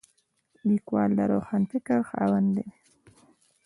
[0.67, 2.67] لیکوال د روښان فکر خاوند وي.